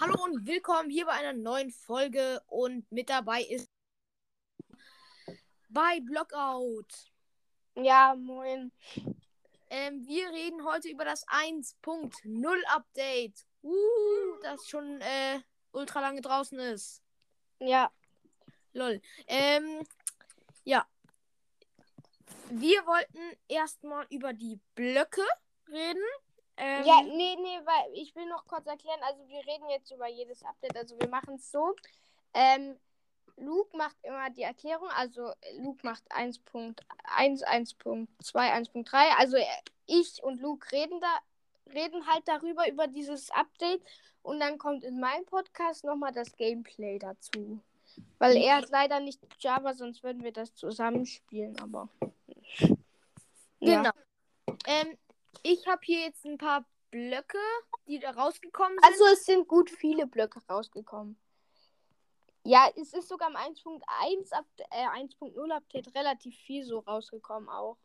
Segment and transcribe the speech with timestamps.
[0.00, 3.68] Hallo und willkommen hier bei einer neuen Folge und mit dabei ist
[5.68, 7.10] bei Blockout.
[7.74, 8.70] Ja, moin.
[9.70, 13.44] Ähm, wir reden heute über das 1.0 Update.
[13.62, 13.72] Uh,
[14.42, 15.40] das schon äh,
[15.72, 17.02] ultra lange draußen ist.
[17.58, 17.90] Ja,
[18.72, 19.00] Lol.
[19.26, 19.84] Ähm,
[20.62, 20.86] ja.
[22.50, 25.24] Wir wollten erstmal über die Blöcke
[25.68, 26.04] reden.
[26.60, 30.08] Ähm, ja, nee, nee, weil ich will noch kurz erklären, also wir reden jetzt über
[30.08, 31.74] jedes Update, also wir machen es so.
[32.34, 32.76] Ähm,
[33.36, 36.74] Luke macht immer die Erklärung, also Luke macht 1.1,
[37.44, 39.44] 1.2, 1.3, also äh,
[39.86, 43.82] ich und Luke reden da, reden halt darüber, über dieses Update
[44.22, 47.60] und dann kommt in meinem Podcast nochmal das Gameplay dazu.
[48.18, 51.88] Weil er hat leider nicht Java, sonst würden wir das zusammenspielen, aber.
[53.60, 53.90] Genau.
[54.66, 54.96] Ähm,
[55.42, 57.38] ich habe hier jetzt ein paar Blöcke,
[57.86, 58.84] die da rausgekommen sind.
[58.84, 61.18] Also es sind gut viele Blöcke rausgekommen.
[62.44, 67.76] Ja, es ist sogar im 1.1 Up äh, 1.0 Update relativ viel so rausgekommen auch.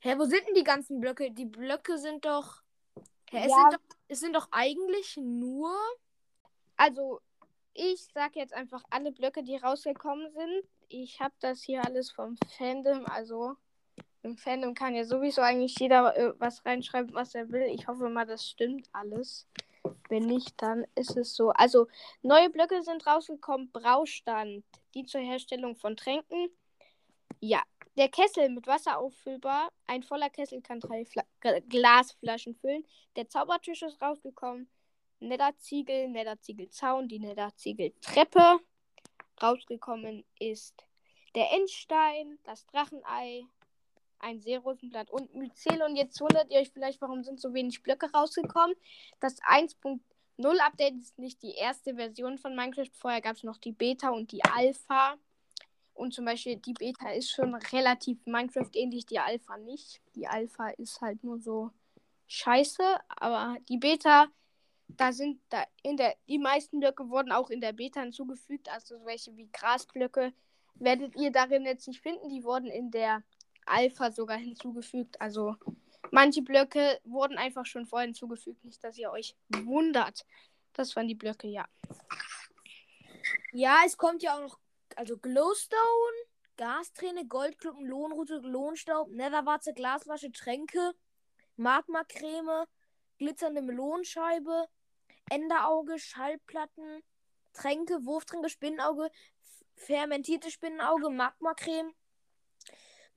[0.00, 1.30] Hä, wo sind denn die ganzen Blöcke?
[1.30, 2.62] Die Blöcke sind doch.
[3.30, 3.56] Hä, es, Ja.
[3.70, 5.72] sind doch es sind doch eigentlich nur.
[6.76, 7.20] Also,
[7.74, 10.64] ich sag jetzt einfach alle Blöcke, die rausgekommen sind.
[10.88, 13.56] Ich habe das hier alles vom Fandom, also
[14.28, 17.66] im Fandom kann ja sowieso eigentlich jeder äh, was reinschreiben, was er will.
[17.74, 19.46] Ich hoffe mal, das stimmt alles.
[20.08, 21.50] Wenn nicht, dann ist es so.
[21.50, 21.88] Also,
[22.22, 23.70] neue Blöcke sind rausgekommen.
[23.72, 26.50] Braustand, die zur Herstellung von Tränken.
[27.40, 27.62] Ja,
[27.96, 29.70] der Kessel mit Wasser auffüllbar.
[29.86, 31.24] Ein voller Kessel kann drei Fla
[31.68, 32.84] Glasflaschen füllen.
[33.16, 34.68] Der Zaubertisch ist rausgekommen.
[35.20, 38.60] Netherziegel, Netherziegelzaun, die Netherziegeltreppe.
[39.42, 40.74] Rausgekommen ist
[41.34, 43.44] der Endstein, das Drachenei,
[44.20, 45.82] ein Seerosenblatt und Myzel.
[45.82, 48.76] Und jetzt wundert ihr euch vielleicht, warum sind so wenig Blöcke rausgekommen.
[49.20, 50.00] Das 1.0
[50.58, 52.90] Update ist nicht die erste Version von Minecraft.
[52.92, 55.16] Vorher gab es noch die Beta und die Alpha.
[55.94, 60.00] Und zum Beispiel die Beta ist schon relativ Minecraft ähnlich, die Alpha nicht.
[60.14, 61.72] Die Alpha ist halt nur so
[62.28, 64.28] scheiße, aber die Beta,
[64.86, 69.04] da sind da in der, die meisten Blöcke wurden auch in der Beta hinzugefügt, also
[69.04, 70.32] welche wie Grasblöcke
[70.74, 73.22] werdet ihr darin jetzt nicht finden, die wurden in der
[73.70, 75.20] Alpha sogar hinzugefügt.
[75.20, 75.56] Also
[76.10, 80.26] manche Blöcke wurden einfach schon vorher hinzugefügt, nicht dass ihr euch wundert.
[80.72, 81.66] Das waren die Blöcke, ja.
[83.52, 84.58] Ja, es kommt ja auch noch.
[84.96, 86.16] Also Glowstone,
[86.56, 90.92] Gasträne, Goldklumpen, Lohnrute, Lohnstaub, Netherwarze, Glasflasche, Tränke,
[91.56, 92.64] Magmacreme,
[93.18, 94.66] glitzernde Melonenscheibe,
[95.30, 97.02] Enderauge, Schallplatten,
[97.52, 99.10] Tränke, Wurftränke, Spinnenauge,
[99.76, 101.92] fermentierte Spinnenauge, Magmacreme,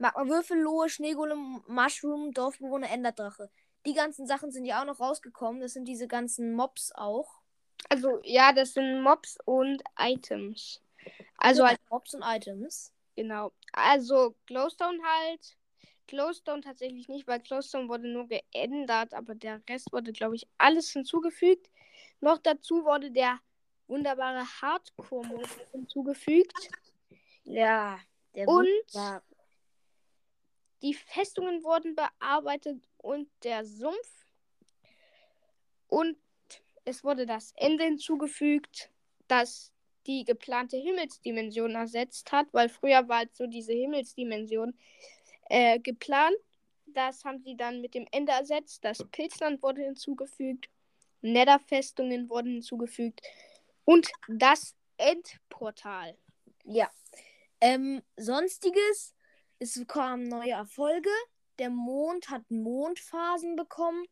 [0.01, 3.49] Magmawürfel, Lohe, Schneegolem, Mushroom, Dorfbewohner, Enderdrache.
[3.85, 5.61] Die ganzen Sachen sind ja auch noch rausgekommen.
[5.61, 7.41] Das sind diese ganzen Mobs auch.
[7.89, 10.81] Also ja, das sind Mobs und Items.
[11.37, 12.93] Also halt, Mobs und Items.
[13.15, 13.51] genau.
[13.73, 15.57] Also Glowstone halt.
[16.07, 20.91] Glowstone tatsächlich nicht, weil Glowstone wurde nur geändert, aber der Rest wurde, glaube ich, alles
[20.91, 21.69] hinzugefügt.
[22.19, 23.39] Noch dazu wurde der
[23.87, 26.69] wunderbare Hardcore-Modus hinzugefügt.
[27.43, 27.99] Ja,
[28.35, 29.21] der Und ja,
[30.81, 34.25] die Festungen wurden bearbeitet und der Sumpf.
[35.87, 36.17] Und
[36.85, 38.89] es wurde das Ende hinzugefügt,
[39.27, 39.71] das
[40.07, 44.73] die geplante Himmelsdimension ersetzt hat, weil früher war halt so diese Himmelsdimension
[45.49, 46.35] äh, geplant.
[46.87, 48.83] Das haben sie dann mit dem Ende ersetzt.
[48.83, 50.69] Das Pilzland wurde hinzugefügt.
[51.21, 53.21] Netherfestungen wurden hinzugefügt.
[53.85, 56.17] Und das Endportal.
[56.63, 56.89] Ja.
[57.59, 59.13] Ähm, sonstiges,
[59.61, 61.11] es kamen neue Erfolge.
[61.59, 64.07] Der Mond hat Mondphasen bekommen.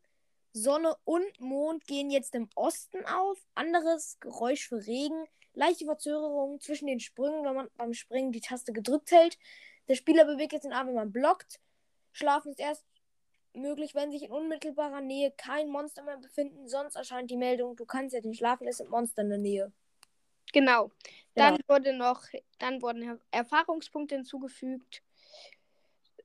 [0.52, 3.36] Sonne und Mond gehen jetzt im Osten auf.
[3.56, 5.26] Anderes Geräusch für Regen.
[5.54, 9.38] Leichte Verzögerung zwischen den Sprüngen, wenn man beim Springen die Taste gedrückt hält.
[9.88, 11.58] Der Spieler bewegt jetzt den Arm, wenn man blockt.
[12.12, 12.86] Schlafen ist erst
[13.52, 16.68] möglich, wenn sich in unmittelbarer Nähe kein Monster mehr befinden.
[16.68, 19.72] Sonst erscheint die Meldung, du kannst jetzt nicht schlafen, es sind Monster in der Nähe.
[20.52, 20.92] Genau.
[21.34, 21.68] Dann Genau.
[21.68, 22.22] wurde noch,
[22.58, 25.02] dann wurden Erfahrungspunkte hinzugefügt.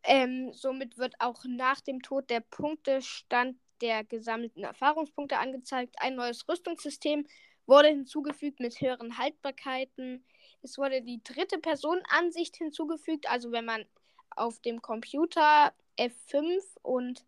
[0.06, 5.96] Ähm, somit wird auch nach dem Tod der Punktestand der gesammelten Erfahrungspunkte angezeigt.
[6.00, 7.28] Ein neues Rüstungssystem
[7.66, 10.24] wurde hinzugefügt mit höheren Haltbarkeiten.
[10.62, 13.86] Es wurde die dritte Personenansicht hinzugefügt, also wenn man
[14.36, 17.25] auf dem Computer F5 und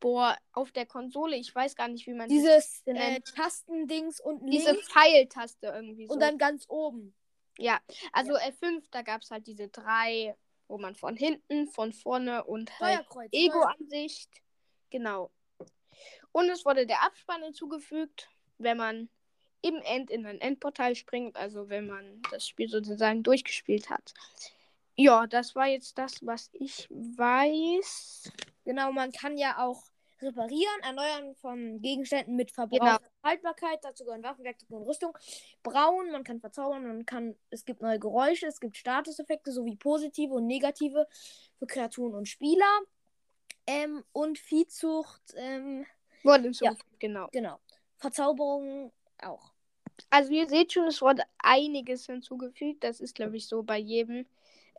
[0.00, 3.34] boah, auf der Konsole, ich weiß gar nicht, wie man Dieses das äh, nennt.
[3.34, 6.14] Tastendings unten diese links Pfeiltaste irgendwie so.
[6.14, 7.14] und dann ganz oben.
[7.58, 7.80] Ja,
[8.12, 10.36] also F5, da gab es halt diese drei,
[10.68, 14.30] wo man von hinten, von vorne und halt Ego-Ansicht.
[14.90, 15.30] Genau.
[16.32, 18.28] Und es wurde der Abspann hinzugefügt,
[18.58, 19.08] wenn man
[19.62, 24.14] im End in ein Endportal springt, also wenn man das Spiel sozusagen durchgespielt hat.
[24.94, 28.32] Ja, das war jetzt das, was ich weiß.
[28.64, 29.82] Genau, man kann ja auch
[30.22, 32.96] reparieren, erneuern von Gegenständen mit Verbrauch Genau.
[32.96, 33.78] und Haltbarkeit.
[33.82, 35.16] Dazu gehören Waffen, Werkzeuge und Rüstung.
[35.62, 40.34] Brauen, man kann verzaubern, man kann, es gibt neue Geräusche, es gibt Statuseffekte sowie positive
[40.34, 41.06] und negative
[41.58, 42.80] für Kreaturen und Spieler.
[43.66, 45.84] Ähm, und Viehzucht, ähm,
[46.22, 47.28] Wurde hinzugefügt, genau.
[47.32, 47.60] genau.
[47.98, 48.92] Verzauberung
[49.22, 49.52] auch.
[50.10, 52.84] Also ihr seht schon, es wurde einiges hinzugefügt.
[52.84, 54.26] Das ist, glaube ich, so bei jedem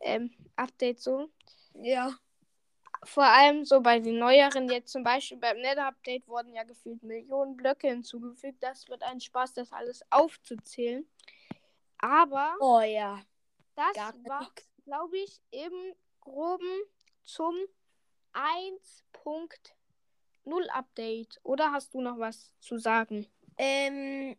[0.02, 1.28] ähm, Update so.
[1.74, 2.18] Ja.
[3.02, 7.56] Vor allem so bei den neueren, jetzt zum Beispiel beim Nether-Update wurden ja gefühlt Millionen
[7.56, 8.62] Blöcke hinzugefügt.
[8.62, 11.08] Das wird ein Spaß, das alles aufzuzählen.
[11.98, 13.20] Aber Oh ja.
[13.74, 14.50] das Gar war,
[14.84, 15.72] glaube ich, im
[16.20, 16.82] Groben
[17.24, 17.54] zum
[18.34, 21.40] 1.0 Update.
[21.42, 23.26] Oder hast du noch was zu sagen?
[23.56, 24.36] Ähm,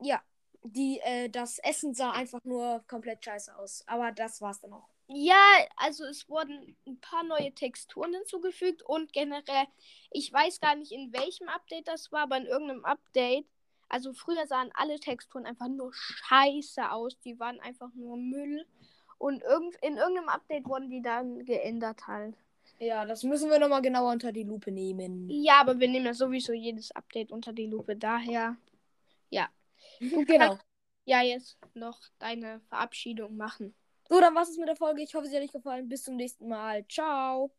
[0.00, 0.22] ja.
[0.62, 3.84] Die, äh, das Essen sah einfach nur komplett scheiße aus.
[3.86, 4.88] Aber das war's dann auch.
[5.10, 5.42] Ja,
[5.76, 9.66] also es wurden ein paar neue Texturen hinzugefügt und generell,
[10.10, 13.46] ich weiß gar nicht in welchem Update das war, aber in irgendeinem Update.
[13.88, 18.66] Also früher sahen alle Texturen einfach nur scheiße aus, die waren einfach nur Müll.
[19.16, 22.36] Und irgend, in irgendeinem Update wurden die dann geändert halt.
[22.78, 25.28] Ja, das müssen wir nochmal genauer unter die Lupe nehmen.
[25.30, 28.56] Ja, aber wir nehmen ja sowieso jedes Update unter die Lupe, daher.
[29.30, 29.48] Ja.
[30.00, 30.58] genau.
[31.06, 33.74] Ja, jetzt noch deine Verabschiedung machen.
[34.10, 35.02] So, dann war's es mit der Folge.
[35.02, 35.88] Ich hoffe, sie hat euch gefallen.
[35.88, 36.86] Bis zum nächsten Mal.
[36.88, 37.52] Ciao.